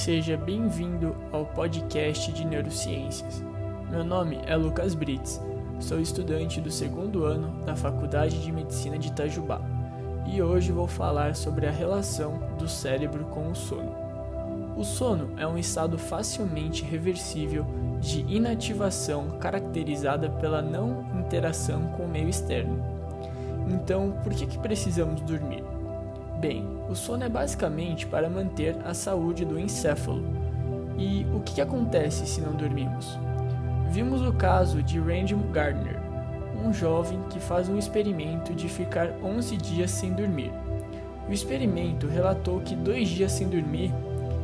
[0.00, 3.44] Seja bem-vindo ao podcast de Neurociências.
[3.90, 5.38] Meu nome é Lucas Brits,
[5.78, 9.60] sou estudante do segundo ano da Faculdade de Medicina de Itajubá
[10.26, 13.94] e hoje vou falar sobre a relação do cérebro com o sono.
[14.74, 17.66] O sono é um estado facilmente reversível
[18.00, 22.82] de inativação caracterizada pela não interação com o meio externo.
[23.68, 25.62] Então, por que, que precisamos dormir?
[26.40, 30.24] Bem, o sono é basicamente para manter a saúde do encéfalo.
[30.96, 33.18] E o que acontece se não dormimos?
[33.90, 36.00] Vimos o caso de Randy Gardner,
[36.64, 40.50] um jovem que faz um experimento de ficar 11 dias sem dormir.
[41.28, 43.92] O experimento relatou que dois dias sem dormir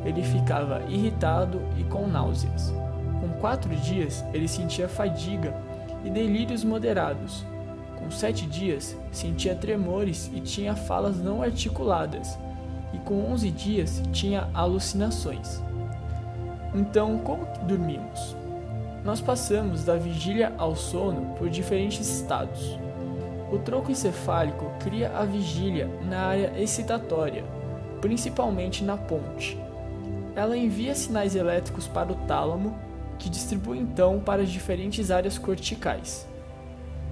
[0.04, 2.74] ele ficava irritado e com náuseas.
[3.22, 5.54] Com quatro dias ele sentia fadiga
[6.04, 7.42] e delírios moderados,
[8.06, 12.38] com sete dias, sentia tremores e tinha falas não articuladas,
[12.92, 15.60] e com onze dias tinha alucinações.
[16.72, 18.36] Então, como dormimos?
[19.04, 22.78] Nós passamos da vigília ao sono por diferentes estados.
[23.50, 27.44] O tronco encefálico cria a vigília na área excitatória,
[28.00, 29.58] principalmente na ponte.
[30.36, 32.78] Ela envia sinais elétricos para o tálamo,
[33.18, 36.28] que distribui então para as diferentes áreas corticais.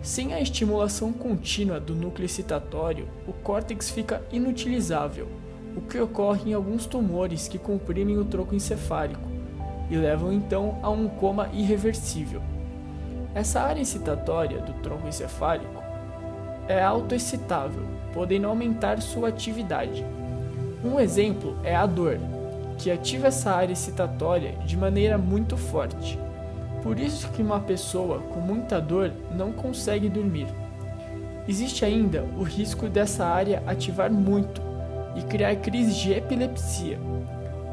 [0.05, 5.27] Sem a estimulação contínua do núcleo excitatório, o córtex fica inutilizável,
[5.75, 9.27] o que ocorre em alguns tumores que comprimem o tronco encefálico
[9.91, 12.43] e levam então a um coma irreversível.
[13.35, 15.83] Essa área excitatória do tronco encefálico
[16.69, 20.05] é autoexcitável, podendo aumentar sua atividade.
[20.85, 22.19] Um exemplo é a dor,
[22.77, 26.19] que ativa essa área excitatória de maneira muito forte.
[26.85, 30.47] Por isso que uma pessoa com muita dor não consegue dormir.
[31.49, 34.61] Existe ainda o risco dessa área ativar muito
[35.17, 36.99] e criar crises de epilepsia.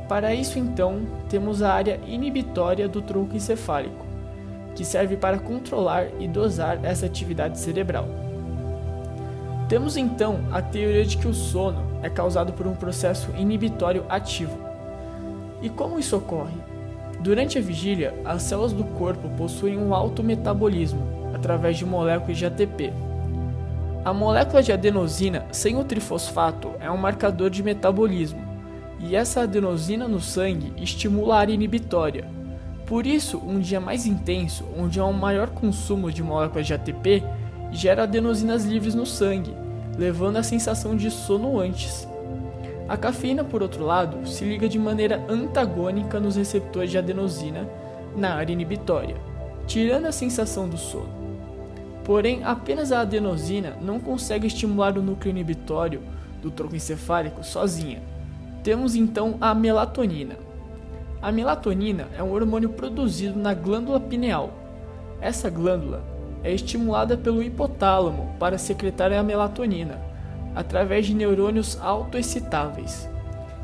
[0.08, 4.06] Para isso, então, temos a área inibitória do tronco encefálico,
[4.76, 8.08] que serve para controlar e dosar essa atividade cerebral.
[9.68, 14.58] Temos então a teoria de que o sono é causado por um processo inibitório ativo.
[15.62, 16.71] E como isso ocorre?
[17.22, 22.48] Durante a vigília, as células do corpo possuem um alto metabolismo através de moléculas de
[22.48, 22.92] ATP.
[24.04, 28.42] A molécula de adenosina sem o trifosfato é um marcador de metabolismo,
[29.00, 32.26] e essa adenosina no sangue estimula a área inibitória.
[32.88, 37.24] Por isso, um dia mais intenso, onde há um maior consumo de moléculas de ATP,
[37.72, 39.56] gera adenosinas livres no sangue,
[39.96, 42.08] levando à sensação de sono antes.
[42.92, 47.66] A cafeína, por outro lado, se liga de maneira antagônica nos receptores de adenosina
[48.18, 49.16] na área inibitória,
[49.66, 51.08] tirando a sensação do sono.
[52.04, 56.02] Porém, apenas a adenosina não consegue estimular o núcleo inibitório
[56.42, 58.02] do tronco encefálico sozinha.
[58.62, 60.36] Temos então a melatonina.
[61.22, 64.52] A melatonina é um hormônio produzido na glândula pineal.
[65.22, 66.04] Essa glândula
[66.44, 70.11] é estimulada pelo hipotálamo para secretar a melatonina,
[70.56, 73.10] através de neurônios autoexcitáveis.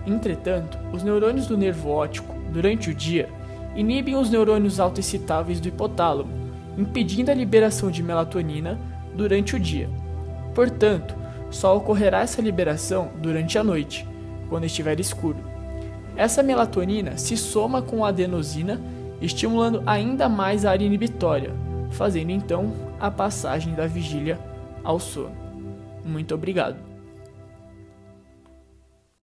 [0.06, 3.30] Entretanto, os neurônios do nervo óptico, durante o dia,
[3.76, 6.32] inibem os neurônios autoexcitáveis do hipotálamo,
[6.78, 8.80] impedindo a liberação de melatonina
[9.14, 9.90] durante o dia.
[10.56, 11.16] Portanto,
[11.50, 14.08] só ocorrerá essa liberação durante a noite,
[14.50, 15.38] quando estiver escuro.
[16.16, 18.82] Essa melatonina se soma com a adenosina,
[19.22, 21.54] estimulando ainda mais a área inibitória,
[21.92, 24.40] fazendo então a passagem da vigília
[24.84, 25.47] ao sono.
[26.08, 26.97] Muito obrigado.